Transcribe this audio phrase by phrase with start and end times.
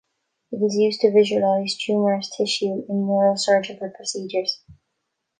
[0.51, 4.63] It is used to visualise tumorous tissue in neurosurgical procedures.